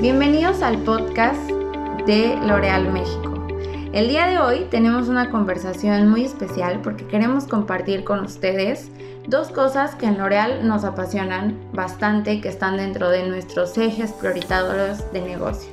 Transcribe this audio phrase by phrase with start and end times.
[0.00, 1.50] Bienvenidos al podcast
[2.06, 3.46] de L'Oreal México.
[3.92, 8.90] El día de hoy tenemos una conversación muy especial porque queremos compartir con ustedes
[9.28, 15.12] dos cosas que en L'Oreal nos apasionan bastante que están dentro de nuestros ejes prioritarios
[15.12, 15.70] de negocio.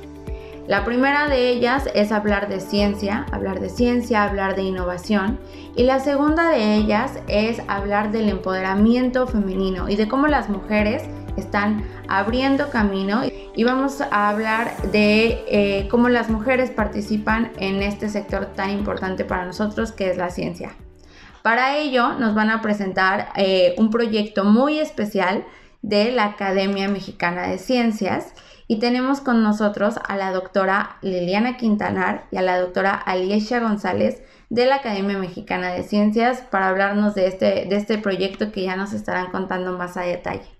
[0.66, 5.38] La primera de ellas es hablar de ciencia, hablar de ciencia, hablar de innovación.
[5.74, 11.04] Y la segunda de ellas es hablar del empoderamiento femenino y de cómo las mujeres
[11.38, 13.22] están abriendo camino.
[13.54, 19.24] Y vamos a hablar de eh, cómo las mujeres participan en este sector tan importante
[19.24, 20.70] para nosotros que es la ciencia.
[21.42, 25.44] Para ello nos van a presentar eh, un proyecto muy especial
[25.82, 28.34] de la Academia Mexicana de Ciencias
[28.66, 34.22] y tenemos con nosotros a la doctora Liliana Quintanar y a la doctora Alicia González
[34.50, 38.76] de la Academia Mexicana de Ciencias para hablarnos de este, de este proyecto que ya
[38.76, 40.57] nos estarán contando más a detalle.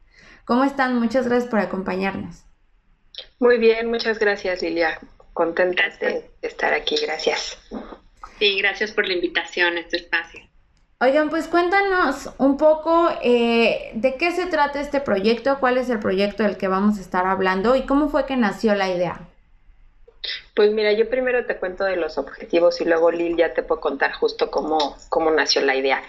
[0.48, 0.98] ¿Cómo están?
[0.98, 2.42] Muchas gracias por acompañarnos.
[3.38, 4.98] Muy bien, muchas gracias Lilia.
[5.34, 7.58] Contenta de estar aquí, gracias.
[8.38, 10.40] Sí, gracias por la invitación a este espacio.
[11.00, 15.98] Oigan, pues cuéntanos un poco eh, de qué se trata este proyecto, cuál es el
[15.98, 19.20] proyecto del que vamos a estar hablando y cómo fue que nació la idea.
[20.56, 23.82] Pues mira, yo primero te cuento de los objetivos y luego Lil ya te puedo
[23.82, 26.02] contar justo cómo, cómo nació la idea.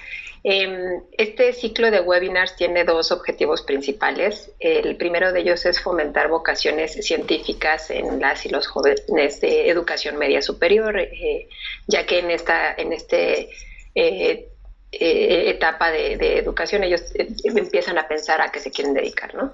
[0.44, 4.52] Em, este ciclo de webinars tiene dos objetivos principales.
[4.60, 10.18] El primero de ellos es fomentar vocaciones científicas en las y los jóvenes de educación
[10.18, 11.50] media superior, eh,
[11.88, 13.50] ya que en, esta, en este
[13.96, 14.48] eh,
[14.92, 17.04] eh, etapa de, educación, ellos
[17.44, 19.52] empiezan a pensar a qué se quieren dedicar, ¿no?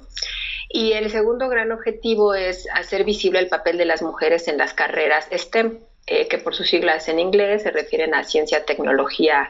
[0.70, 4.74] Y el segundo gran objetivo es hacer visible el papel de las mujeres en las
[4.74, 9.50] carreras STEM, que por sus siglas en inglés se refieren a ciencia, tecnología,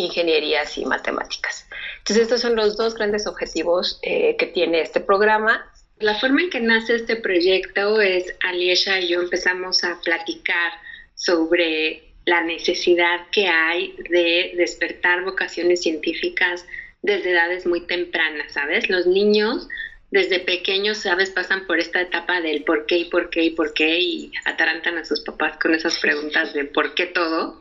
[0.00, 1.66] ingenierías y matemáticas.
[1.98, 5.70] Entonces, estos son los dos grandes objetivos que tiene este programa.
[5.98, 10.72] La forma en que nace este proyecto es Aliesha y yo empezamos a platicar
[11.14, 16.64] sobre la necesidad que hay de despertar vocaciones científicas
[17.02, 18.88] desde edades muy tempranas, ¿sabes?
[18.88, 19.68] Los niños
[20.10, 21.30] desde pequeños, ¿sabes?
[21.30, 24.98] Pasan por esta etapa del por qué y por qué y por qué y atarantan
[24.98, 27.58] a sus papás con esas preguntas de por qué todo.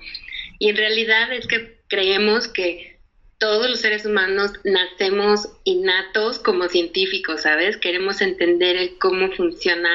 [0.59, 2.99] Y en realidad es que creemos que
[3.37, 7.77] todos los seres humanos nacemos innatos como científicos, ¿sabes?
[7.77, 9.89] Queremos entender cómo funciona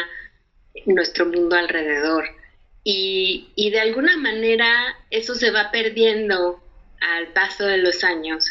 [0.86, 2.24] nuestro mundo alrededor.
[2.82, 6.62] Y, y de alguna manera eso se va perdiendo
[7.00, 8.46] al paso de los años.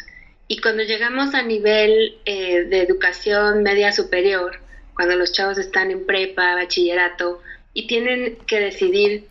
[0.47, 4.59] Y cuando llegamos a nivel eh, de educación media superior,
[4.95, 7.41] cuando los chavos están en prepa, bachillerato,
[7.73, 9.25] y tienen que decidir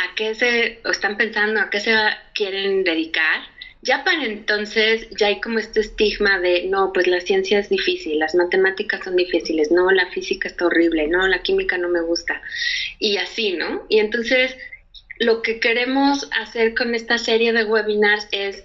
[0.00, 1.94] a qué se, están pensando a qué se
[2.34, 3.40] quieren dedicar,
[3.82, 8.18] ya para entonces ya hay como este estigma de, no, pues la ciencia es difícil,
[8.18, 12.40] las matemáticas son difíciles, no, la física está horrible, no, la química no me gusta,
[12.98, 13.86] y así, ¿no?
[13.88, 14.56] Y entonces
[15.18, 18.62] lo que queremos hacer con esta serie de webinars es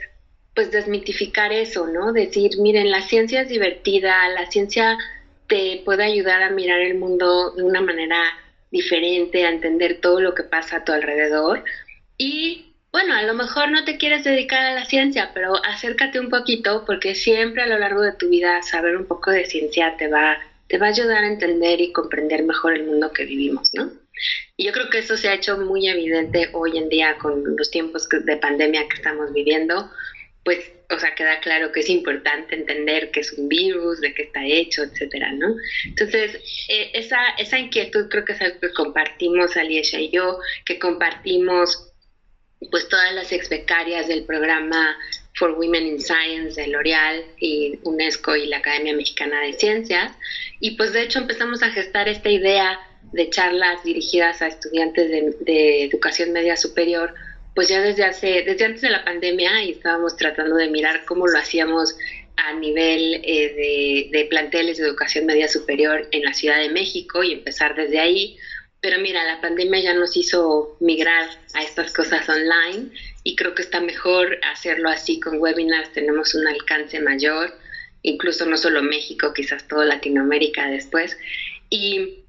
[0.55, 2.11] pues desmitificar eso, ¿no?
[2.13, 4.97] Decir, miren, la ciencia es divertida, la ciencia
[5.47, 8.23] te puede ayudar a mirar el mundo de una manera
[8.73, 11.63] diferente, a entender todo lo que pasa a tu alrededor
[12.17, 16.29] y bueno, a lo mejor no te quieres dedicar a la ciencia, pero acércate un
[16.29, 20.07] poquito porque siempre a lo largo de tu vida saber un poco de ciencia te
[20.07, 23.91] va, te va a ayudar a entender y comprender mejor el mundo que vivimos, ¿no?
[24.57, 27.71] Y yo creo que eso se ha hecho muy evidente hoy en día con los
[27.71, 29.89] tiempos de pandemia que estamos viviendo,
[30.45, 30.59] pues,
[30.93, 34.45] o sea, queda claro que es importante entender qué es un virus, de qué está
[34.45, 35.55] hecho, etcétera, ¿no?
[35.85, 36.35] Entonces,
[36.69, 41.89] eh, esa, esa inquietud creo que es algo que compartimos Aliesha y yo, que compartimos
[42.71, 44.95] pues todas las ex becarias del programa
[45.35, 50.11] For Women in Science de L'Oreal y UNESCO y la Academia Mexicana de Ciencias.
[50.59, 52.79] Y pues de hecho empezamos a gestar esta idea
[53.11, 55.09] de charlas dirigidas a estudiantes
[55.45, 57.13] de, educación media superior,
[57.55, 61.27] pues ya desde hace, desde antes de la pandemia y estábamos tratando de mirar cómo
[61.27, 61.95] lo hacíamos
[62.35, 67.23] a nivel eh, de, de planteles de educación media superior en la Ciudad de México
[67.23, 68.37] y empezar desde ahí
[68.83, 72.89] pero mira, la pandemia ya nos hizo migrar a estas cosas online
[73.23, 77.57] y creo que está mejor hacerlo así con webinars, tenemos un alcance mayor,
[78.01, 81.17] incluso no solo México, quizás toda Latinoamérica después.
[81.69, 82.22] Y,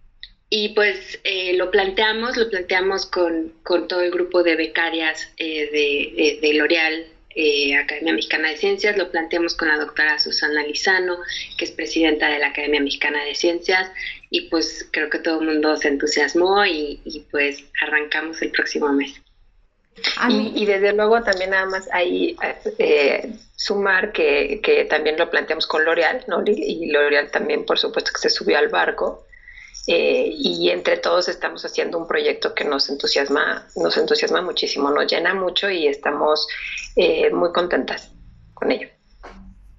[0.56, 5.68] y pues eh, lo planteamos, lo planteamos con, con, todo el grupo de becarias eh,
[5.72, 10.62] de, de, de L'Oreal eh, Academia Mexicana de Ciencias, lo planteamos con la doctora Susana
[10.62, 11.18] Lizano,
[11.58, 13.90] que es presidenta de la Academia Mexicana de Ciencias,
[14.30, 19.20] y pues creo que todo el mundo se entusiasmó y, pues arrancamos el próximo mes.
[20.28, 22.36] Y, desde luego también nada más ahí
[22.78, 26.44] eh, sumar que, que, también lo planteamos con L'Oreal, ¿no?
[26.46, 29.26] Y L'Oreal también por supuesto que se subió al barco
[29.86, 35.10] eh, y entre todos estamos haciendo un proyecto que nos entusiasma, nos entusiasma muchísimo, nos
[35.10, 36.46] llena mucho y estamos
[36.96, 38.10] eh, muy contentas
[38.54, 38.88] con ello.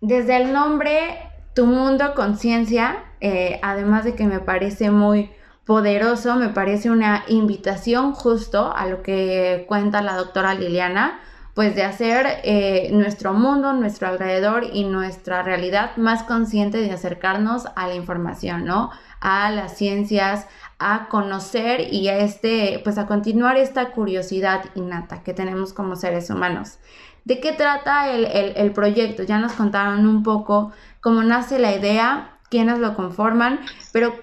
[0.01, 1.17] Desde el nombre
[1.55, 5.31] Tu Mundo Conciencia, eh, además de que me parece muy
[5.65, 11.19] poderoso, me parece una invitación justo a lo que cuenta la doctora Liliana,
[11.55, 17.87] pues de hacer nuestro mundo, nuestro alrededor y nuestra realidad más consciente de acercarnos a
[17.87, 18.91] la información, ¿no?
[19.25, 20.45] A las ciencias,
[20.77, 26.29] a conocer y a este, pues a continuar esta curiosidad innata que tenemos como seres
[26.29, 26.77] humanos.
[27.23, 29.23] ¿De qué trata el, proyecto?
[29.23, 33.61] Ya nos contaron un poco cómo nace la idea, quiénes lo conforman,
[33.91, 34.13] pero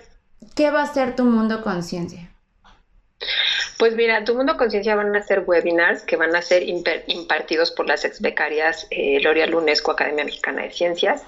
[0.54, 2.31] ¿qué va a ser tu mundo conciencia?
[3.78, 7.86] Pues mira, Tu Mundo Conciencia van a ser webinars que van a ser impartidos por
[7.88, 11.22] las ex becarias eh, L'Oreal UNESCO Academia Mexicana de Ciencias,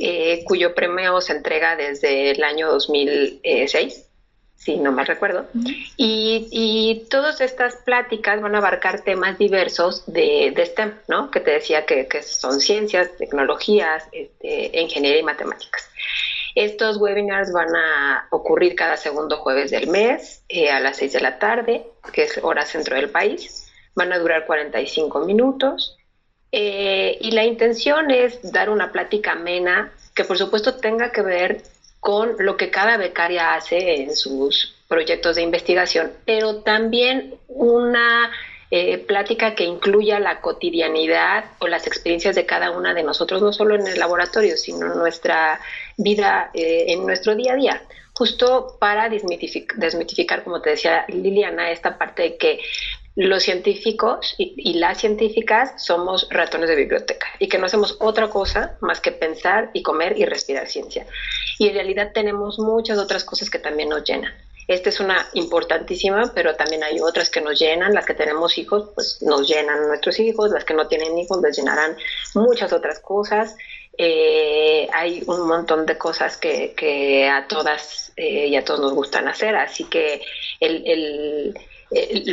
[0.00, 4.06] eh, cuyo premio se entrega desde el año 2006
[4.62, 5.46] si no mal recuerdo.
[5.96, 11.30] y, todas estas pláticas van a abarcar temas diversos de, STEM, ¿no?
[11.30, 15.88] Que te decía que, son ciencias, tecnologías, este, ingeniería y matemáticas.
[16.54, 21.20] Estos webinars van a ocurrir cada segundo jueves del mes eh, a las 6 de
[21.20, 23.68] la tarde, que es hora centro del país.
[23.94, 25.96] Van a durar 45 minutos.
[26.50, 31.62] Eh, y la intención es dar una plática amena que por supuesto tenga que ver
[32.00, 38.30] con lo que cada becaria hace en sus proyectos de investigación, pero también una
[38.74, 43.52] eh, plática que incluya la cotidianidad o las experiencias de cada una de nosotros, no
[43.52, 45.60] solo en el laboratorio, sino en nuestra
[45.98, 47.82] vida, eh, en nuestro día a día,
[48.14, 52.60] justo para desmitificar, como te decía Liliana, esta parte de que
[53.14, 58.78] los científicos y, las científicas somos ratones de biblioteca y que no hacemos otra cosa
[58.80, 61.04] más que pensar y comer y respirar ciencia.
[61.58, 64.32] Y en realidad tenemos muchas otras cosas que también nos llenan.
[64.68, 67.94] Esta es una importantísima, pero también hay otras que nos llenan.
[67.94, 70.50] Las que tenemos hijos, pues nos llenan nuestros hijos.
[70.50, 71.96] Las que no tienen hijos, les llenarán
[72.34, 73.56] muchas otras cosas.
[73.98, 79.28] Eh, hay un montón de cosas que, a todas eh, y a todos nos gustan
[79.28, 79.56] hacer.
[79.56, 80.22] Así que
[80.60, 81.54] el,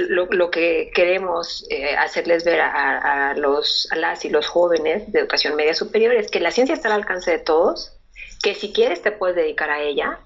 [0.10, 5.56] lo, que queremos eh, hacerles ver a, los, a las y los jóvenes de educación
[5.56, 7.94] media superior es que la ciencia está al alcance de todos,
[8.42, 10.20] que si quieres te puedes dedicar a ella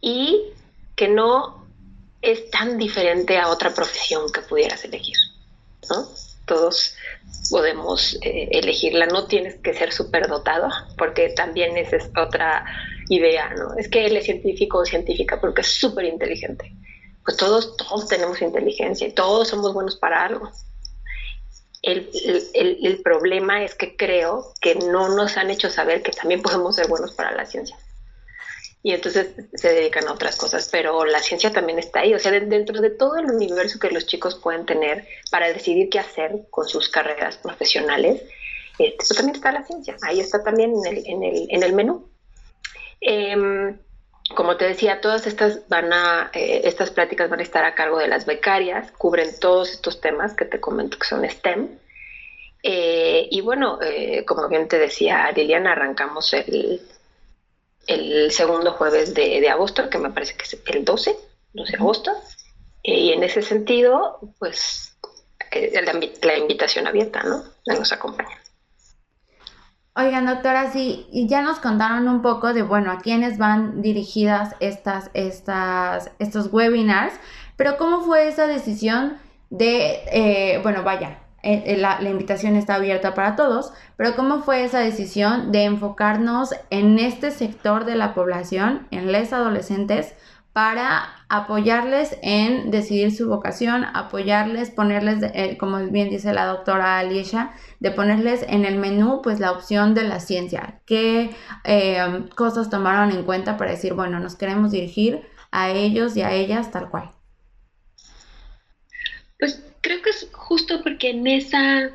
[0.00, 0.52] y
[1.00, 1.66] que no
[2.20, 5.16] es tan diferente a otra profesión que pudieras elegir,
[5.88, 6.06] ¿no?
[6.44, 6.94] Todos
[7.48, 10.68] podemos eh, elegirla, no tienes que ser superdotado,
[10.98, 12.66] porque también esa es otra
[13.08, 13.78] idea, ¿no?
[13.78, 16.70] Es que él es científico o científica porque es súper inteligente.
[17.24, 20.50] Pues todos, todos tenemos inteligencia y todos somos buenos para algo.
[21.80, 22.10] El,
[22.52, 26.88] el, problema es que creo que no nos han hecho saber que también podemos ser
[26.88, 27.78] buenos para la ciencia
[28.82, 32.32] y entonces se dedican a otras cosas, pero la ciencia también está ahí, o sea,
[32.32, 36.66] dentro de todo el universo que los chicos pueden tener para decidir qué hacer con
[36.66, 38.22] sus carreras profesionales,
[38.78, 42.08] pues también está la ciencia, ahí está también en el, en el, en el menú.
[43.00, 43.78] Em,
[44.34, 47.98] como te decía, todas estas van a, eh, estas pláticas van a estar a cargo
[47.98, 51.68] de las becarias, cubren todos estos temas que te comento que son STEM.
[52.62, 56.80] Eh, y bueno, eh, como bien te decía Liliana, arrancamos el,
[57.90, 61.16] el segundo jueves de, agosto, que me parece que es el 12,
[61.52, 62.12] 12 de agosto.
[62.82, 64.90] y en ese sentido, pues
[65.50, 65.72] eh,
[66.22, 67.42] la, invitación abierta, ¿no?
[67.66, 68.38] De nos acompañar.
[69.96, 74.54] Oigan, doctora, sí, y ya nos contaron un poco de, bueno, a quiénes van dirigidas
[74.60, 77.14] estas, estas, estos webinars,
[77.56, 79.18] pero ¿cómo fue esa decisión
[79.50, 84.64] de, eh, bueno, vaya, eh, eh, la, invitación está abierta para todos, pero ¿cómo fue
[84.64, 90.14] esa decisión de enfocarnos en este sector de la población, en los adolescentes,
[90.52, 97.52] para apoyarles en decidir su vocación, apoyarles, ponerles, eh, como bien dice la doctora Alicia,
[97.78, 100.80] de ponerles en el menú pues la opción de la ciencia?
[100.84, 101.34] ¿Qué
[102.36, 106.70] cosas tomaron en cuenta para decir, bueno, nos queremos dirigir a ellos y a ellas
[106.70, 107.12] tal cual?
[109.38, 111.90] Pues creo que es justo porque en esa,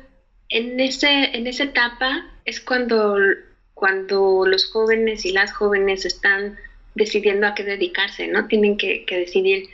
[0.50, 3.16] en ese, en esa etapa es cuando,
[3.72, 6.58] cuando los jóvenes y las jóvenes están
[6.94, 8.46] decidiendo a qué dedicarse, ¿no?
[8.48, 9.66] Tienen que, decidir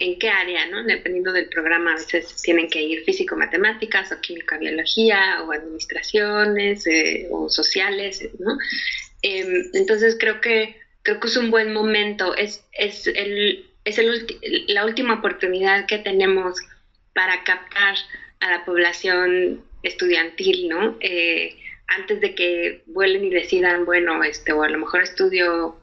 [0.00, 0.82] en qué área, ¿no?
[0.82, 7.48] Dependiendo del programa, a veces tienen que ir físico-matemáticas o química-biología o administraciones eh, o
[7.48, 8.58] sociales, ¿no?
[9.22, 14.26] Em, entonces creo que, creo que es un buen momento, es, es, el, es el,
[14.66, 16.56] la última oportunidad que tenemos
[17.14, 17.96] para captar
[18.40, 20.96] a la población estudiantil, ¿no?
[21.00, 25.80] Eh, antes de que vuelen y decidan, bueno, este, o a lo mejor estudio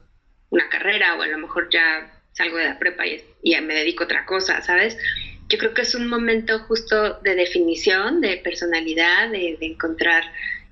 [0.50, 3.22] una carrera, o a lo mejor ya salgo de la prepa y,
[3.62, 4.98] me dedico a otra cosa, ¿sabes?
[5.50, 10.24] Yo creo que es un momento justo de definición, de personalidad, de, encontrar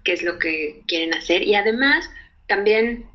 [0.03, 2.09] qué es lo que quieren hacer y además
[2.47, 3.05] también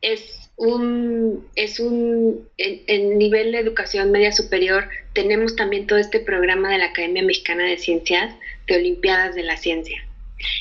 [0.00, 6.70] es un, es un, en, nivel de educación media superior tenemos también todo este programa
[6.70, 8.34] de la Academia Mexicana de Ciencias
[8.66, 10.06] de Olimpiadas de la Ciencia.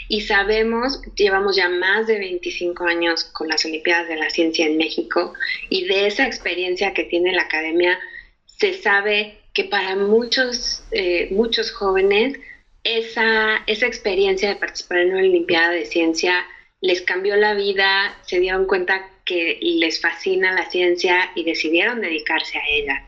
[0.08, 4.78] Y sabemos, llevamos ya más de 25 años con las Olimpiadas de la Ciencia en
[4.78, 5.34] México
[5.70, 8.00] y de esa experiencia que tiene la academia
[8.46, 12.40] se sabe que para muchos, eh, muchos jóvenes
[12.86, 16.46] esa, esa experiencia de participar en una Olimpiada de Ciencia
[16.80, 22.58] les cambió la vida, se dieron cuenta que les fascina la ciencia y decidieron dedicarse
[22.58, 23.06] a ella.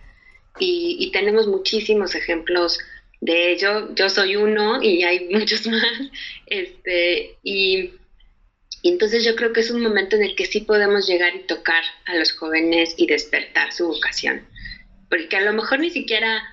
[0.60, 2.80] Y, y tenemos muchísimos ejemplos
[3.22, 5.84] de ello, yo soy uno y hay muchos más,
[6.46, 7.94] este, y,
[8.84, 11.84] entonces yo creo que es un momento en el que sí podemos llegar y tocar
[12.06, 14.48] a los jóvenes y despertar su vocación,
[15.10, 16.44] porque a lo mejor ni siquiera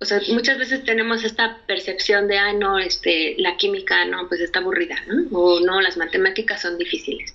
[0.00, 4.40] o sea, muchas veces tenemos esta percepción de, ah, no, este, la química, no, pues
[4.40, 5.38] está aburrida, ¿no?
[5.38, 7.34] O no, las matemáticas son difíciles.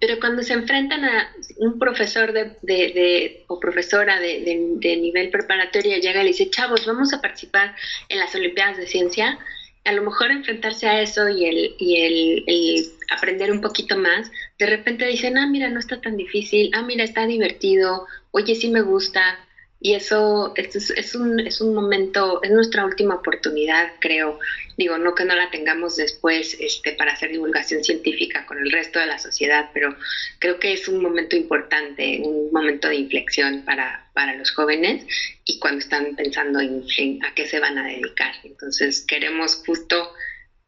[0.00, 5.98] Pero cuando se enfrentan a un profesor de, de, o profesora de, de, nivel preparatorio,
[5.98, 7.74] llega y le dice, chavos, vamos a participar
[8.08, 9.38] en las Olimpiadas de Ciencia,
[9.84, 12.86] a lo mejor enfrentarse a eso y el, y el, el,
[13.16, 17.04] aprender un poquito más, de repente dicen, ah, mira, no está tan difícil, ah, mira,
[17.04, 19.38] está divertido, oye, sí me gusta,
[19.78, 24.38] y eso es, es, un, es un momento, es nuestra última oportunidad, creo.
[24.78, 28.98] Digo, no que no la tengamos después este, para hacer divulgación científica con el resto
[28.98, 29.94] de la sociedad, pero
[30.38, 35.04] creo que es un momento importante, un momento de inflexión para, para los jóvenes
[35.44, 36.82] y cuando están pensando en,
[37.22, 38.34] a qué se van a dedicar.
[38.44, 40.10] Entonces, queremos justo,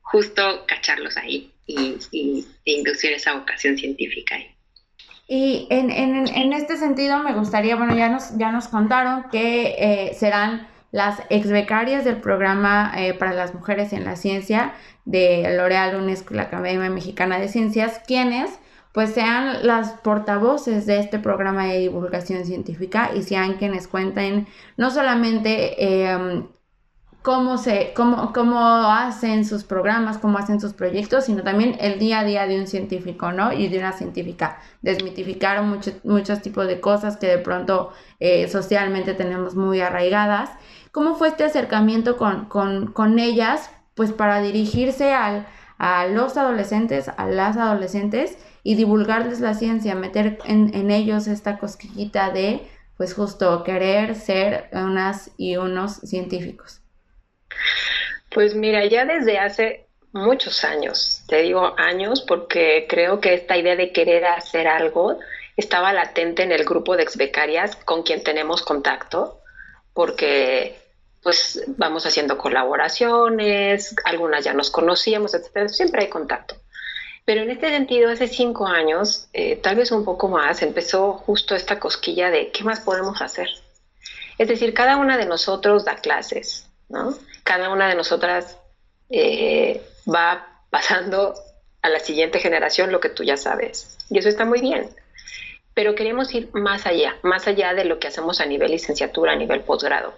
[0.03, 4.58] justo cacharlos ahí y, y e inducir esa vocación científica ahí.
[5.31, 9.75] Y en, en, en, este sentido me gustaría, bueno, ya nos, ya nos contaron que
[9.79, 14.73] eh, serán las ex becarias del programa eh, para las mujeres en la ciencia
[15.05, 18.59] de L'Oreal UNESCO, la Academia Mexicana de Ciencias, quienes
[18.93, 24.47] pues sean las portavoces de este programa de divulgación científica y sean quienes cuenten
[24.79, 26.43] no solamente eh,
[27.23, 32.21] cómo, se, cómo, cómo hacen sus programas, cómo hacen sus proyectos, sino también el día
[32.21, 33.53] a día de un científico, ¿no?
[33.53, 34.59] Y de una científica.
[34.83, 40.51] Desmitificar muchos muchos tipos de cosas que de pronto eh, socialmente tenemos muy arraigadas.
[40.93, 45.47] ¿Cómo fue este acercamiento con, con, con ellas, pues para dirigirse al,
[45.79, 51.59] a los adolescentes, a las adolescentes y divulgarles la ciencia, meter en, en ellos esta
[51.59, 56.78] cosquillita de, pues justo, querer ser unas y unos científicos?
[58.39, 63.75] Pues mira, ya desde hace muchos años, te digo años porque creo que esta idea
[63.75, 65.19] de querer hacer algo
[65.57, 69.41] estaba latente en el grupo de exbecarias con quien tenemos contacto,
[69.93, 70.79] porque
[71.21, 76.55] pues vamos haciendo colaboraciones, algunas ya nos conocíamos, etcétera, siempre hay contacto.
[77.25, 81.57] Pero en este sentido, hace cinco años, eh, tal vez un poco más, empezó justo
[81.57, 83.49] esta cosquilla de qué más podemos hacer.
[84.39, 86.69] Es decir, cada una de nosotros da clases,
[87.49, 88.59] cada una de nosotras
[89.09, 91.33] eh, va pasando
[91.81, 93.97] a la siguiente generación lo que tú ya sabes.
[94.11, 94.91] Y eso está muy bien.
[95.73, 99.37] Pero queríamos ir más allá, más allá de lo que hacemos a nivel licenciatura, a
[99.37, 100.13] nivel posgrado.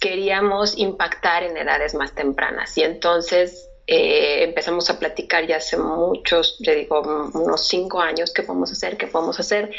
[0.00, 2.76] Queríamos impactar en edades más tempranas.
[2.76, 7.02] Y entonces eh, empezamos a platicar ya hace muchos, yo digo,
[7.34, 9.70] unos cinco años, qué podemos hacer, qué podemos hacer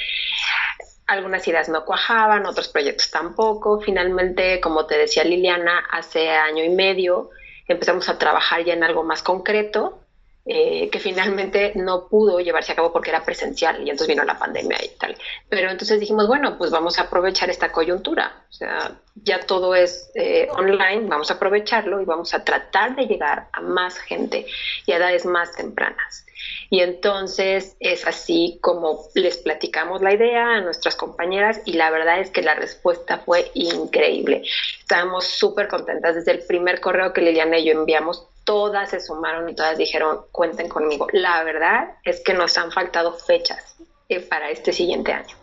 [1.10, 3.82] algunas ideas no cuajaban, otros proyectos tampoco.
[3.82, 7.32] Finalmente, como te decía Liliana, hace año y medio
[7.68, 10.00] empezamos a trabajar ya en algo más concreto,
[10.46, 14.40] eh, que finalmente no pudo llevarse a cabo porque era presencial y entonces vino la
[14.40, 15.16] pandemia y tal.
[15.50, 18.46] Pero entonces dijimos, bueno, pues vamos a aprovechar esta coyuntura.
[18.50, 23.06] O sea, ya todo es eh, online, vamos a aprovecharlo y vamos a tratar de
[23.06, 24.46] llegar a más gente
[24.86, 26.26] y a edades más tempranas.
[26.70, 32.20] Y entonces es así como les platicamos la idea a nuestras compañeras y la verdad
[32.20, 34.44] es que la respuesta fue increíble.
[34.80, 36.16] Estábamos súper contentas.
[36.16, 40.22] Desde el primer correo que Liliana y yo enviamos, todas se sumaron y todas dijeron,
[40.32, 41.08] cuenten conmigo.
[41.12, 43.76] La verdad es que nos han faltado fechas
[44.08, 45.36] eh, para este siguiente año,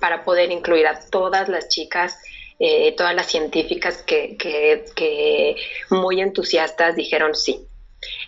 [0.00, 2.18] para poder incluir a todas las chicas.
[2.62, 5.56] Eh, todas las científicas que, que
[5.88, 7.66] muy entusiastas dijeron sí,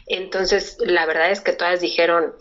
[0.06, 2.34] entonces, la verdad es que todas dijeron,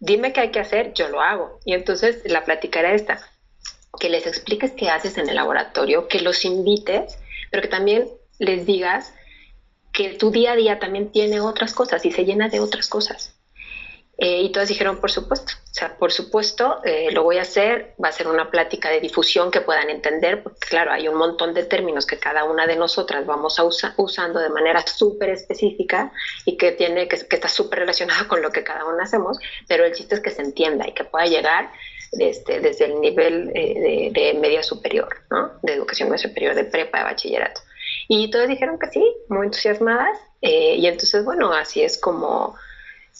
[0.00, 1.60] dime qué hay que hacer, yo lo hago.
[1.64, 3.20] Y entonces la plática era esta,
[4.00, 7.18] que les expliques qué haces en el laboratorio, que los invites,
[7.50, 8.08] pero que también
[8.38, 9.14] les digas
[9.92, 13.36] que tu día a día también tiene otras cosas y se llena de otras cosas.
[14.24, 17.96] Eh, y todas dijeron, por supuesto, o sea, por supuesto, eh, lo voy a hacer,
[18.02, 21.54] va a ser una plática de difusión que puedan entender, porque claro, hay un montón
[21.54, 23.64] de términos que cada una de nosotras vamos a
[23.96, 26.12] usando de manera súper específica
[26.44, 29.84] y que, tiene, que, que está súper relacionado con lo que cada una hacemos, pero
[29.84, 31.72] el chiste es que se entienda y que pueda llegar
[32.12, 35.50] desde, desde el nivel eh, de, media superior, ¿no?
[35.62, 37.60] de educación media superior, de prepa, de bachillerato.
[38.06, 42.56] Y todas dijeron que sí, muy entusiasmadas, y entonces, bueno, así es como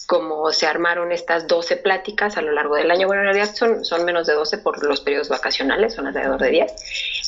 [0.07, 3.07] como se armaron estas 12 pláticas a lo largo del año.
[3.07, 6.51] Bueno, en realidad son, son menos de 12 por los periodos vacacionales, son alrededor de
[6.51, 6.73] 10.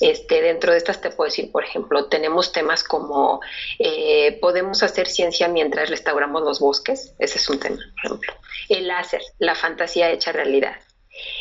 [0.01, 3.41] Este, dentro de estas te puedo decir, por ejemplo, tenemos temas como
[3.79, 8.35] eh, podemos hacer ciencia mientras restauramos los bosques, ese es un tema, por ejemplo.
[8.69, 10.77] El láser, la fantasía hecha realidad.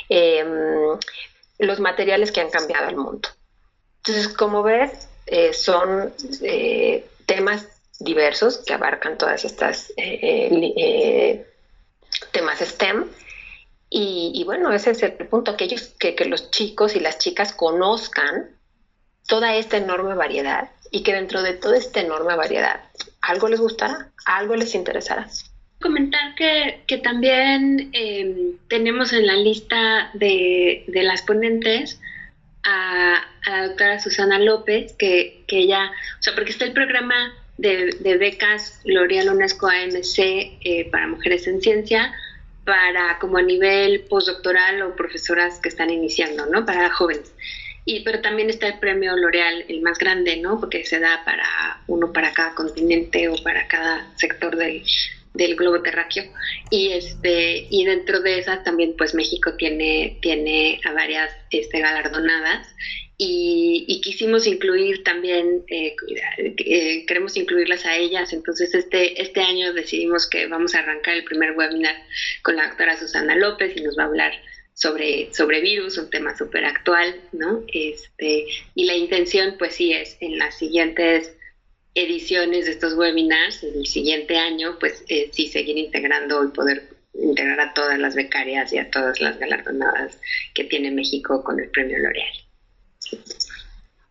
[0.09, 0.97] Em,
[1.59, 3.29] los materiales que han cambiado el mundo.
[3.97, 7.67] Entonces, como ves, eh, son eh, temas
[8.03, 11.47] diversos que abarcan todas estas eh, eh, eh,
[12.31, 13.05] temas STEM.
[13.95, 17.53] Y, bueno, ese es el punto, que, ellos, que, que los chicos y las chicas
[17.53, 18.49] conozcan
[19.27, 22.81] toda esta enorme variedad y que dentro de toda esta enorme variedad
[23.21, 25.27] algo les gustará, algo les interesará.
[25.79, 31.99] Comentar que, que también em, tenemos en la lista de, de las ponentes
[32.63, 37.33] a, a, la doctora Susana López, que, que ella, o sea, porque está el programa
[37.57, 42.13] de, becas L'Oreal UNESCO AMC eh, para mujeres en ciencia,
[42.65, 46.65] para como a nivel postdoctoral o profesoras que están iniciando, ¿no?
[46.65, 47.33] Para jóvenes.
[47.85, 50.59] Y, pero también está el premio L'Oreal, el más grande, ¿no?
[50.59, 54.83] Porque se da para uno para cada continente o para cada sector del,
[55.33, 56.23] del globo terráqueo.
[56.69, 62.67] Y este, y dentro de esas también pues México tiene, tiene a varias este, galardonadas
[63.17, 65.95] y, quisimos incluir también, eh,
[66.37, 71.23] eh, queremos incluirlas a ellas, entonces este, este año decidimos que vamos a arrancar el
[71.23, 71.95] primer webinar
[72.41, 74.33] con la doctora Susana López y nos va a hablar
[74.73, 77.63] sobre, sobre virus, un tema súper actual, ¿no?
[77.71, 81.35] Este, y la intención pues sí es en las siguientes
[81.95, 87.59] ediciones de estos webinars, el siguiente año, pues eh, sí seguir integrando y poder integrar
[87.59, 90.19] a todas las becarias y a todas las galardonadas
[90.55, 92.42] que tiene México con el premio L'Oreal.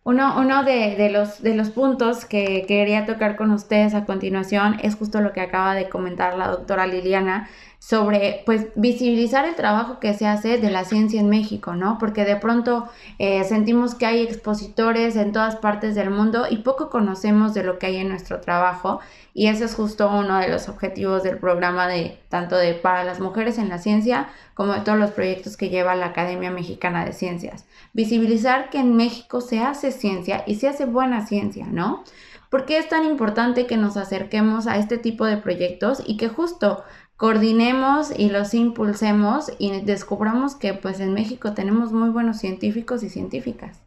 [0.05, 4.77] Uno, uno de, de, los, de los puntos que quería tocar con ustedes a continuación
[4.83, 7.49] es justo lo que acaba de comentar la doctora Liliana
[7.85, 11.97] sobre pues visibilizar el trabajo que se hace de la ciencia en México, ¿no?
[11.97, 12.87] Porque de pronto
[13.19, 17.79] eh, sentimos que hay expositores en todas partes del mundo y poco conocemos de lo
[17.79, 19.01] que hay en nuestro trabajo
[19.33, 23.19] y ese es justo uno de los objetivos del programa de tanto de para las
[23.19, 27.11] mujeres en la ciencia como de todos los proyectos que lleva la Academia Mexicana de
[27.11, 27.65] Ciencias.
[27.91, 32.05] Visibilizar que en México se hace ciencia y se hace buena ciencia, ¿no?
[32.53, 36.29] ¿Por qué es tan importante que nos acerquemos a este tipo de proyectos y que
[36.29, 36.83] justo
[37.23, 43.07] coordinemos y los impulsemos y descubramos que pues en México tenemos muy buenos científicos y
[43.07, 43.81] científicas.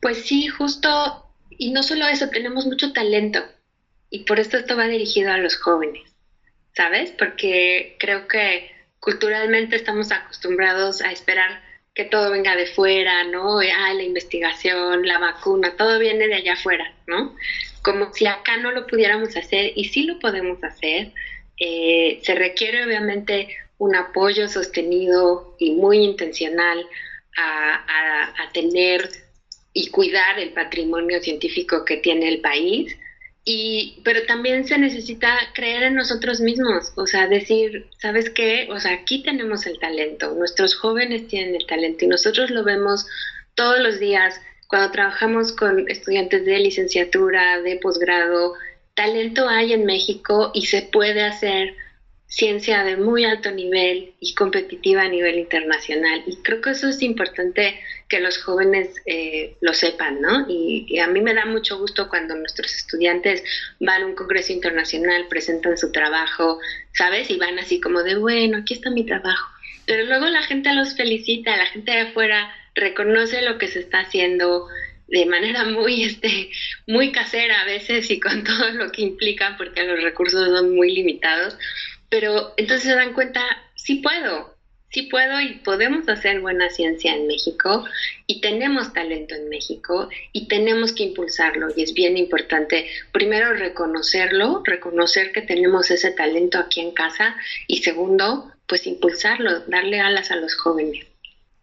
[0.00, 3.40] Pues sí, justo, y no solo eso, tenemos mucho talento
[4.08, 6.16] y por esto esto va dirigido a los jóvenes,
[6.74, 7.10] ¿sabes?
[7.10, 11.60] Porque creo que culturalmente estamos acostumbrados a esperar
[11.92, 13.58] que todo venga de fuera, ¿no?
[13.58, 17.36] Ah, la investigación, la vacuna, todo viene de allá afuera, ¿no?
[17.82, 21.12] Como si acá no lo pudiéramos hacer y sí lo podemos hacer,
[21.64, 23.46] eh, se requiere obviamente
[23.78, 26.84] un apoyo sostenido y muy intencional
[27.38, 29.08] a, tener
[29.72, 32.96] y cuidar el patrimonio científico que tiene el país.
[33.44, 38.68] Y, pero también se necesita creer en nosotros mismos, o sea, decir, ¿sabes qué?
[38.70, 43.06] O sea, aquí tenemos el talento, nuestros jóvenes tienen el talento y nosotros lo vemos
[43.54, 48.54] todos los días cuando trabajamos con estudiantes de licenciatura, de posgrado,
[48.94, 51.74] talento hay en México y se puede hacer
[52.32, 56.22] ciencia de muy alto nivel y competitiva a nivel internacional.
[56.26, 57.78] Y creo que eso es importante
[58.08, 60.46] que los jóvenes eh, lo sepan, ¿no?
[60.48, 63.44] Y, a mí me da mucho gusto cuando nuestros estudiantes
[63.80, 66.58] van a un congreso internacional, presentan su trabajo,
[66.94, 67.28] ¿sabes?
[67.28, 69.50] Y van así como de, bueno, aquí está mi trabajo.
[69.84, 74.00] Pero luego la gente los felicita, la gente de afuera reconoce lo que se está
[74.00, 74.68] haciendo,
[75.12, 76.50] de manera muy, este,
[76.86, 80.90] muy casera a veces y con todo lo que implica porque los recursos son muy
[80.90, 81.56] limitados,
[82.08, 83.42] pero entonces se dan cuenta,
[83.74, 84.56] sí puedo,
[84.90, 87.84] sí puedo y podemos hacer buena ciencia en México
[88.26, 91.68] y tenemos talento en México y tenemos que impulsarlo.
[91.76, 97.82] Y es bien importante primero reconocerlo, reconocer que tenemos ese talento aquí en casa y
[97.82, 101.06] segundo, pues impulsarlo, darle alas a los jóvenes.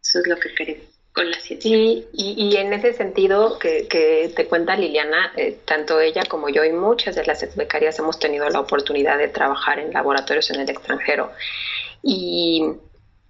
[0.04, 1.70] Eso es lo que queremos con la ciencia.
[1.70, 6.72] Sí, y, en ese sentido que, te cuenta Liliana, eh, tanto ella como yo y
[6.72, 11.32] muchas de las becarias hemos tenido la oportunidad de trabajar en laboratorios en el extranjero.
[12.02, 12.64] Y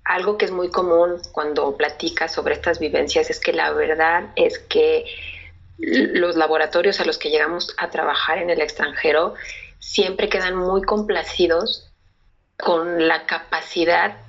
[0.03, 4.59] algo que es muy común cuando platicas sobre estas vivencias es que la verdad es
[4.59, 5.05] que
[5.79, 9.33] los laboratorios a los que llegamos a trabajar en el extranjero
[9.79, 11.91] siempre quedan muy complacidos
[12.55, 14.28] con la capacidad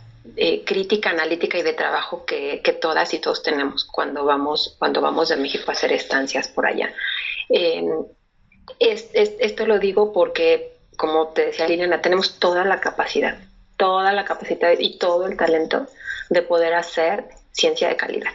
[0.66, 5.36] crítica, analítica y de trabajo que, todas y todos tenemos cuando vamos, cuando vamos de
[5.36, 6.92] México a hacer estancias por allá.
[7.48, 7.88] Em,
[8.78, 13.38] esto lo digo porque, como te decía Liliana, tenemos toda la capacidad,
[13.76, 15.86] toda la capacidad y todo el talento
[16.28, 18.30] de poder hacer ciencia de calidad.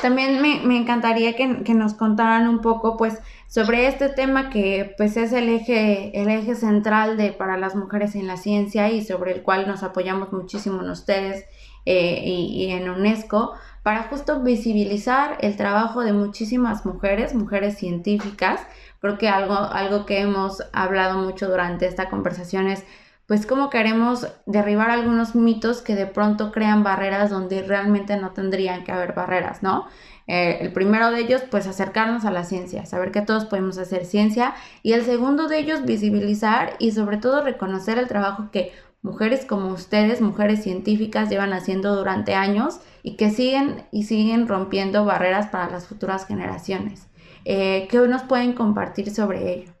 [0.00, 5.16] También me, encantaría que, que, nos contaran un poco, pues, sobre este tema que, pues,
[5.16, 9.32] es el eje, el eje central de para las mujeres en la ciencia y sobre
[9.32, 11.44] el cual nos apoyamos muchísimo en ustedes
[11.84, 18.60] eh, y, y, en UNESCO para justo visibilizar el trabajo de muchísimas mujeres, mujeres científicas.
[19.00, 22.84] Creo que algo, algo que hemos hablado mucho durante esta conversación es
[23.26, 28.84] pues como queremos derribar algunos mitos que de pronto crean barreras donde realmente no tendrían
[28.84, 29.86] que haber barreras, ¿no?
[30.28, 34.04] Eh, el primero de ellos, pues acercarnos a la ciencia, saber que todos podemos hacer
[34.04, 34.54] ciencia.
[34.82, 39.68] Y el segundo de ellos, visibilizar y sobre todo reconocer el trabajo que mujeres como
[39.68, 45.70] ustedes, mujeres científicas, llevan haciendo durante años y que siguen y siguen rompiendo barreras para
[45.70, 47.06] las futuras generaciones.
[47.44, 49.75] Eh, ¿Qué nos pueden compartir sobre ello?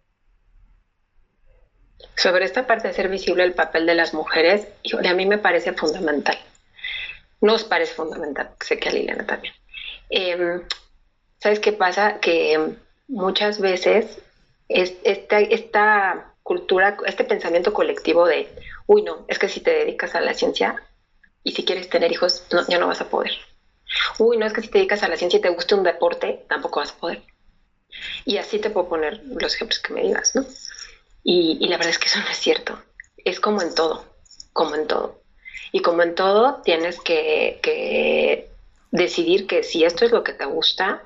[2.16, 4.68] Sobre esta parte de ser visible el papel de las mujeres,
[5.04, 6.38] a mí me parece fundamental.
[7.40, 9.54] Nos parece fundamental, sé que a Liliana también.
[10.08, 10.62] Em,
[11.38, 12.18] ¿Sabes qué pasa?
[12.20, 12.74] Que
[13.08, 14.18] muchas veces
[14.68, 18.48] esta, cultura, este pensamiento colectivo de,
[18.86, 20.76] uy, no, es que si te dedicas a la ciencia
[21.42, 23.32] y si quieres tener hijos, ya no vas a poder.
[24.18, 26.44] Uy, no es que si te dedicas a la ciencia y te gusta un deporte,
[26.48, 27.22] tampoco vas a poder.
[28.24, 30.44] Y así te puedo poner los ejemplos que me digas, ¿no?
[31.28, 32.78] Y, la verdad es que eso no es cierto.
[33.24, 34.04] Es como en todo,
[34.52, 35.20] como en todo.
[35.72, 38.48] Y como en todo, tienes que,
[38.92, 41.02] decidir que si esto es lo que te gusta,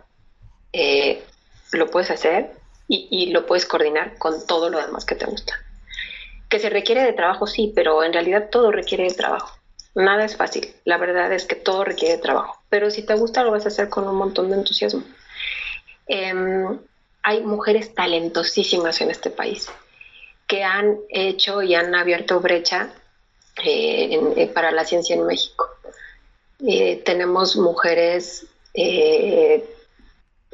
[0.74, 1.24] eh,
[1.72, 2.52] lo puedes hacer
[2.86, 5.54] y, lo puedes coordinar con todo lo demás que te gusta.
[6.50, 9.58] Que se requiere de trabajo, sí, pero en realidad todo requiere de trabajo.
[9.94, 10.70] Nada es fácil.
[10.84, 12.62] La verdad es que todo requiere de trabajo.
[12.68, 15.02] Pero si te gusta, lo vas a hacer con un montón de entusiasmo.
[16.06, 16.78] Em,
[17.22, 19.70] hay mujeres talentosísimas en este país
[20.50, 22.88] que han hecho y han abierto brecha
[23.64, 25.68] eh, eh, para la ciencia en México.
[26.66, 28.46] Eh, tenemos mujeres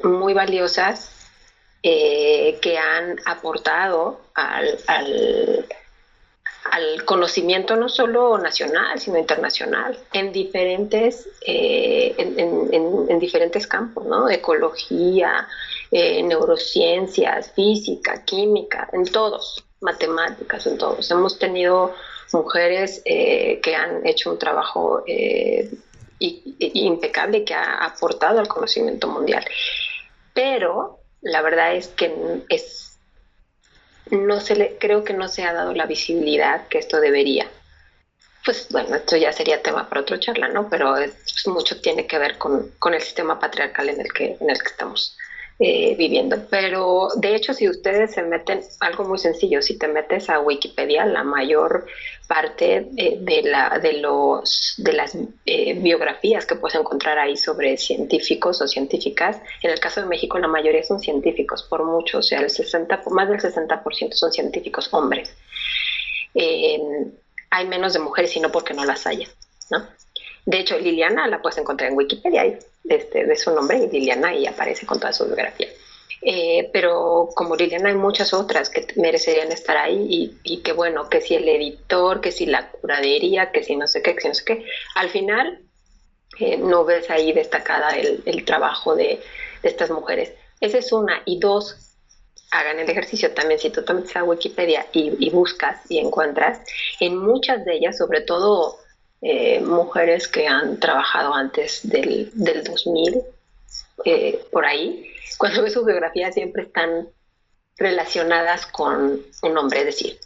[0.03, 1.11] muy valiosas
[1.81, 5.65] que han aportado al,
[7.05, 14.29] conocimiento no solo nacional, sino internacional, en diferentes, en, diferentes campos, ¿no?
[14.29, 15.47] Ecología,
[15.91, 21.09] neurociencias, física, química, en todos matemáticas, en todos.
[21.11, 21.93] Hemos tenido
[22.33, 25.69] mujeres eh, que han hecho un trabajo eh,
[26.19, 29.45] impecable que ha aportado al conocimiento mundial.
[30.33, 32.13] Pero la verdad es que
[32.49, 32.99] es,
[34.11, 37.47] no se le, creo que no se ha dado la visibilidad que esto debería.
[38.45, 40.69] Pues bueno, esto ya sería tema para otra charla, ¿no?
[40.69, 40.95] Pero
[41.47, 44.69] mucho tiene que ver con, con, el sistema patriarcal en el que, en el que
[44.69, 45.17] estamos
[45.59, 46.37] eh, viviendo.
[46.51, 51.03] Pero de hecho, si ustedes se meten, algo muy sencillo, si te metes a Wikipedia,
[51.07, 51.87] la mayor
[52.27, 55.17] parte eh, de, la, de, los, de las
[55.47, 60.37] eh, biografías que puedes encontrar ahí sobre científicos o científicas, en el caso de México
[60.37, 64.89] la mayoría son científicos, por mucho, o sea, el 60, más del 60% son científicos
[64.93, 65.35] hombres.
[67.49, 69.27] hay menos de mujeres y no porque no las haya,
[69.71, 69.87] ¿no?
[70.47, 72.57] De hecho, Liliana la puedes encontrar en Wikipedia,
[72.87, 75.67] este, de su nombre, Liliana, y aparece con toda su biografía.
[76.21, 81.19] Eh, pero como Liliana hay muchas otras que merecerían estar ahí y, que bueno, que
[81.19, 84.33] si el editor, que si la curadería, que si no sé qué, que si no
[84.33, 85.59] sé qué, al final
[86.39, 89.19] eh, no ves ahí destacada el, trabajo de,
[89.63, 90.31] estas mujeres.
[90.61, 91.23] Esa es una.
[91.25, 91.93] Y dos,
[92.51, 96.61] hagan el ejercicio también, si tú te metes a Wikipedia y, y buscas y encuentras,
[97.01, 98.79] en muchas de ellas, sobre todo
[99.21, 103.21] eh, mujeres que han trabajado antes del, del 2000,
[104.05, 105.11] eh, por ahí.
[105.37, 107.07] Cuando ves su biografía siempre están
[107.77, 110.19] relacionadas con un hombre, es decir,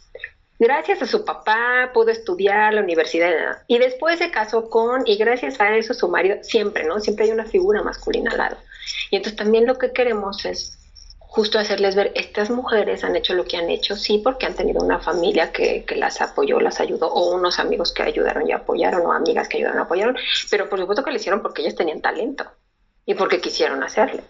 [0.58, 5.60] gracias a su papá pudo estudiar la universidad y después se casó con, y gracias
[5.60, 7.00] a eso su marido, siempre, ¿no?
[7.00, 8.56] Siempre hay una figura masculina al lado.
[9.10, 10.78] Y entonces también lo que queremos es
[11.32, 14.82] justo hacerles ver, estas mujeres han hecho lo que han hecho, sí, porque han tenido
[14.84, 19.06] una familia que, que, las apoyó, las ayudó, o unos amigos que ayudaron y apoyaron,
[19.06, 20.16] o amigas que ayudaron y apoyaron,
[20.50, 22.44] pero por supuesto que lo hicieron porque ellas tenían talento
[23.06, 24.22] y porque quisieron hacerlo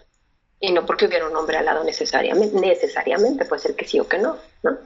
[0.61, 4.07] y no porque hubiera un hombre al lado necesariamente, necesariamente, puede ser que sí o
[4.07, 4.77] que no, ¿no?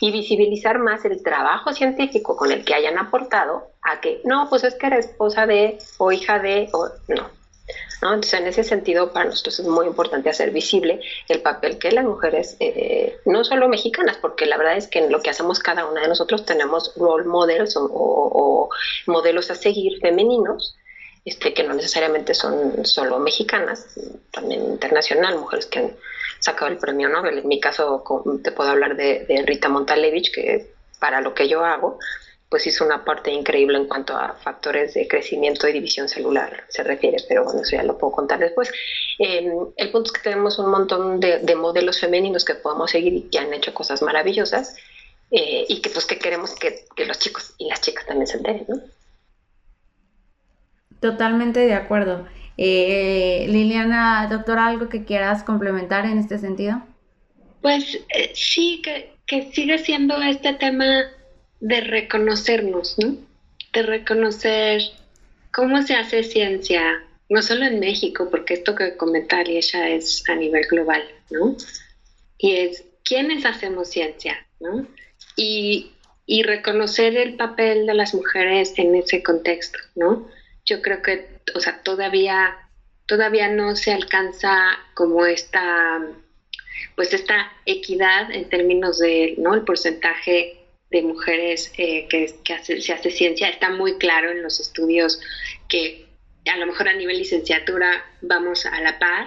[0.00, 4.64] Y visibilizar más el trabajo científico con el que hayan aportado a que, no, pues
[4.64, 7.28] es que era esposa de, o hija de, o no.
[8.02, 8.14] ¿No?
[8.14, 12.04] Entonces, en ese sentido, para nosotros es muy importante hacer visible el papel que las
[12.04, 15.86] mujeres, eh, no solo mexicanas, porque la verdad es que en lo que hacemos cada
[15.86, 18.68] una de nosotros tenemos role models o
[19.06, 20.76] modelos a seguir femeninos,
[21.26, 23.84] este, que no necesariamente son solo mexicanas,
[24.30, 25.96] también internacional, mujeres que han
[26.38, 27.38] sacado el premio Nobel.
[27.38, 28.04] En mi caso,
[28.44, 31.98] te puedo hablar de, Rita Montalevich, que para lo que yo hago,
[32.48, 36.84] pues hizo una parte increíble en cuanto a factores de crecimiento y división celular se
[36.84, 38.70] refiere, pero bueno, eso ya lo puedo contar después.
[39.18, 43.22] Em, el punto es que tenemos un montón de, modelos femeninos que podemos seguir y
[43.22, 44.76] que han hecho cosas maravillosas
[45.30, 48.36] eh, y que pues que queremos que, que los chicos y las chicas también se
[48.36, 48.80] enteren, ¿no?
[51.00, 52.26] Totalmente de acuerdo.
[52.56, 56.82] Eh, Liliana, doctora, ¿algo que quieras complementar en este sentido?
[57.60, 61.10] Pues eh, sí, que, que sigue siendo este tema
[61.60, 63.16] de reconocernos, ¿no?
[63.72, 64.82] De reconocer
[65.52, 70.34] cómo se hace ciencia, no solo en México, porque esto que comenta ella es a
[70.34, 71.56] nivel global, ¿no?
[72.38, 74.86] Y es quiénes hacemos ciencia, ¿no?
[75.36, 75.92] Y,
[76.26, 80.28] y reconocer el papel de las mujeres en ese contexto, ¿no?
[80.66, 82.56] yo creo que, o sea, todavía,
[83.06, 86.04] todavía no se alcanza como esta,
[86.96, 89.54] pues esta equidad en términos de, ¿no?
[89.54, 90.65] El porcentaje
[90.96, 92.28] de mujeres eh, que,
[92.78, 95.20] se hace ciencia está muy claro en los estudios
[95.68, 96.06] que
[96.46, 99.26] a lo mejor a nivel licenciatura vamos a la par,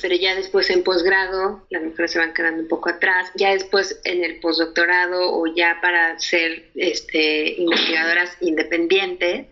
[0.00, 4.00] pero ya después en posgrado las mujeres se van quedando un poco atrás, ya después
[4.04, 9.46] en el postdoctorado o ya para ser este, investigadoras independientes,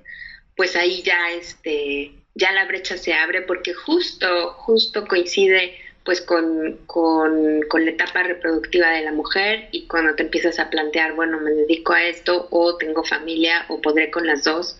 [0.54, 5.74] pues ahí ya, este, ya la brecha se abre porque justo, justo coincide
[6.06, 11.14] pues con, con, la etapa reproductiva de la mujer y cuando te empiezas a plantear,
[11.14, 14.78] bueno, me dedico a esto o tengo familia o podré con las dos.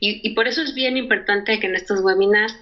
[0.00, 2.54] Y, por eso es bien importante que en estos webinars,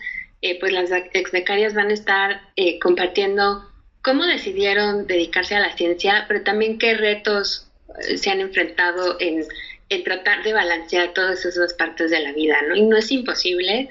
[0.42, 3.68] eh, pues las exbecarias van a estar eh, compartiendo
[4.02, 7.66] cómo decidieron dedicarse a la ciencia, pero también qué retos
[8.06, 9.44] eh, se han enfrentado en
[9.92, 12.74] en tratar de balancear todas esas partes de la vida, ¿no?
[12.74, 13.90] Y no es imposible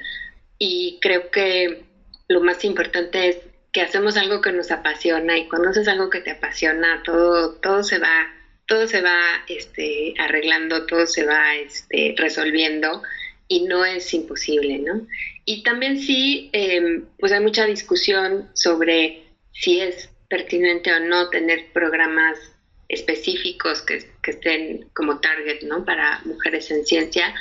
[0.58, 1.84] y creo que
[2.28, 3.38] lo más importante es
[3.72, 7.84] que hacemos algo que nos apasiona y cuando haces algo que te apasiona, todo, todo
[7.84, 8.34] se va,
[8.68, 13.02] todo se va este, arreglando, todo se va este, resolviendo
[13.48, 15.08] y no es imposible, ¿no?
[15.46, 21.72] Y también sí, em, pues hay mucha discusión sobre si es pertinente o no tener
[21.74, 22.40] programas
[22.88, 25.84] específicos que, estén como target, ¿no?
[25.84, 27.34] Para mujeres en ciencia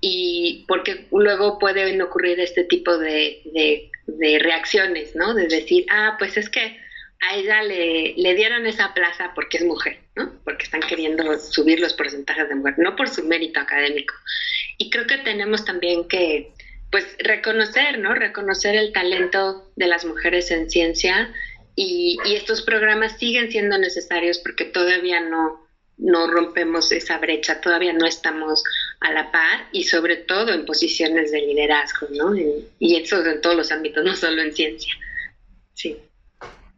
[0.00, 5.34] y porque luego pueden ocurrir este tipo de, reacciones, ¿no?
[5.34, 6.78] De decir, ah, pues es que
[7.28, 10.32] a ella le, le, dieron esa plaza porque es mujer, ¿no?
[10.44, 14.14] Porque están queriendo subir los porcentajes de mujer, no por su mérito académico.
[14.78, 16.52] Y creo que tenemos también que,
[16.90, 18.14] pues, reconocer, ¿no?
[18.14, 21.32] Reconocer el talento de las mujeres en ciencia
[21.76, 25.65] y, estos programas siguen siendo necesarios porque todavía no,
[25.98, 28.62] no rompemos esa brecha, todavía no estamos
[29.00, 32.34] a la par y sobre todo en posiciones de liderazgo, ¿no?
[32.78, 34.92] y eso en todos los ámbitos, no solo en ciencia.
[35.74, 35.96] Sí.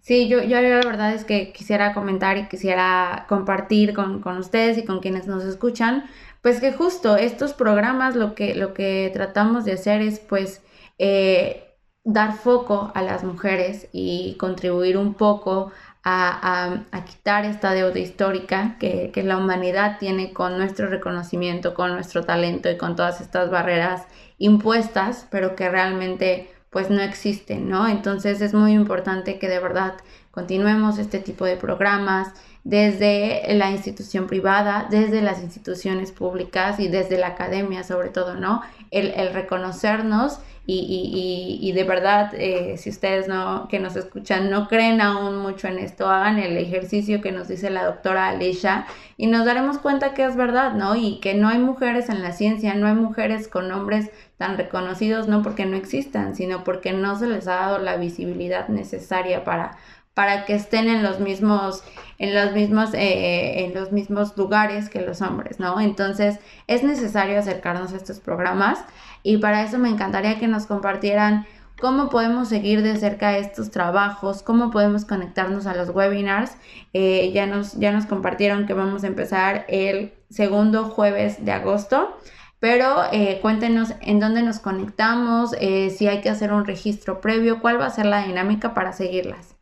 [0.01, 4.79] Sí, yo, yo la verdad es que quisiera comentar y quisiera compartir con, con, ustedes
[4.79, 6.09] y con quienes nos escuchan,
[6.41, 10.63] pues que justo estos programas lo que, lo que tratamos de hacer es pues
[10.97, 15.73] eh, dar foco a las mujeres y contribuir un poco
[16.11, 22.71] a, quitar esta deuda histórica que, la humanidad tiene con nuestro reconocimiento, con nuestro talento
[22.71, 24.07] y con todas estas barreras
[24.39, 27.89] impuestas, pero que realmente pues no existen, ¿no?
[27.89, 29.95] Entonces es muy importante que de verdad
[30.31, 32.29] continuemos este tipo de programas
[32.63, 38.63] desde la institución privada, desde las instituciones públicas y desde la academia sobre todo, ¿no?
[38.91, 44.51] El, el reconocernos y, y, y, de verdad, eh, si ustedes no, que nos escuchan
[44.51, 48.85] no creen aún mucho en esto, hagan el ejercicio que nos dice la doctora Alicia
[49.17, 50.95] y nos daremos cuenta que es verdad, ¿no?
[50.95, 55.27] Y que no hay mujeres en la ciencia, no hay mujeres con nombres tan reconocidos,
[55.27, 59.79] no porque no existan, sino porque no se les ha dado la visibilidad necesaria para,
[60.19, 61.85] para que estén en los mismos,
[62.19, 65.79] en los mismos, eh, en los mismos lugares que los hombres, ¿no?
[65.79, 68.81] Entonces es necesario acercarnos a estos programas
[69.23, 71.47] y para eso me encantaría que nos compartieran
[71.81, 76.57] cómo podemos seguir de cerca estos trabajos, cómo podemos conectarnos a los webinars.
[76.95, 82.19] Eh, ya, nos, ya nos compartieron que vamos a empezar el segundo jueves de agosto.
[82.59, 87.61] Pero eh, cuéntenos en dónde nos conectamos, eh, si hay que hacer un registro previo,
[87.61, 89.58] cuál va a ser la dinámica para seguirlas.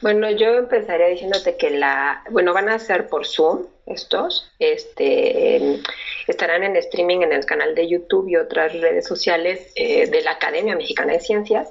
[0.00, 5.80] Bueno, yo empezaría diciéndote que la, bueno, van a ser por Zoom estos, este,
[6.26, 10.32] estarán en streaming en el canal de YouTube y otras redes sociales eh, de la
[10.32, 11.68] Academia Mexicana de Ciencias.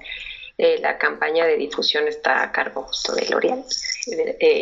[0.58, 3.64] la campaña de difusión está a cargo justo de L'Oreal,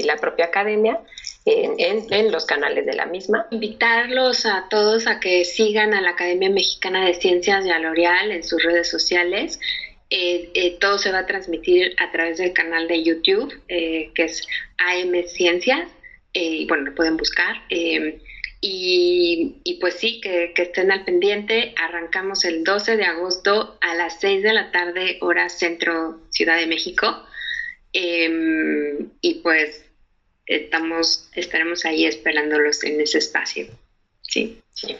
[0.04, 1.00] la propia academia
[1.46, 3.48] en, los canales de la misma.
[3.52, 8.32] Invitarlos a todos a que sigan a la Academia Mexicana de Ciencias y a L'Oreal
[8.32, 9.60] en sus redes sociales.
[10.10, 14.26] Eh, eh, todo se va a transmitir a través del canal de YouTube, eh, que
[14.26, 15.90] es AM Ciencias.
[16.34, 17.56] y bueno, lo pueden buscar.
[18.62, 21.74] Y, pues sí, que, estén al pendiente.
[21.78, 26.68] Arrancamos el 12 de agosto a las 6 de la tarde, hora centro Ciudad de
[26.68, 27.26] México.
[27.94, 29.86] y pues
[30.46, 33.68] estamos, estaremos ahí esperándolos en ese espacio.
[34.22, 34.98] Sí, sí.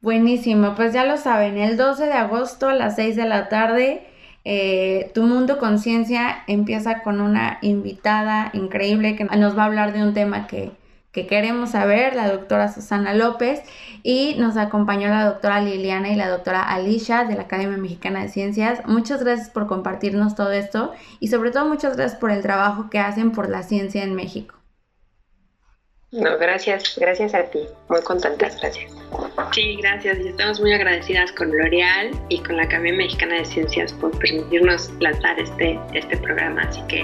[0.00, 4.06] Buenísimo, pues ya lo saben, el 12 de agosto a las 6 de la tarde,
[4.44, 10.02] eh, Tu Mundo Conciencia empieza con una invitada increíble que nos va a hablar de
[10.02, 10.72] un tema que,
[11.12, 13.62] que queremos saber, la doctora Susana López,
[14.02, 18.28] y nos acompañó la doctora Liliana y la doctora Alicia de la Academia Mexicana de
[18.28, 18.82] Ciencias.
[18.86, 22.98] Muchas gracias por compartirnos todo esto y sobre todo muchas gracias por el trabajo que
[22.98, 24.56] hacen por la ciencia en México.
[26.14, 27.58] No, gracias, gracias a ti.
[27.88, 28.92] Muy contentas, gracias.
[29.52, 30.16] Sí, gracias.
[30.20, 34.92] Y estamos muy agradecidas con L'Oreal y con la Academia Mexicana de Ciencias por permitirnos
[35.00, 36.62] lanzar este, este programa.
[36.62, 37.02] Así que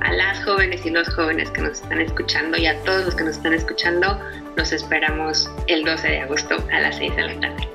[0.00, 3.24] a las jóvenes y los jóvenes que nos están escuchando y a todos los que
[3.24, 4.18] nos están escuchando,
[4.56, 7.68] los esperamos el 12 de agosto a las 6 de la tarde.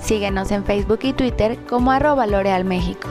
[0.00, 3.08] Síguenos en Facebook y Twitter como arroba L'Oreal México.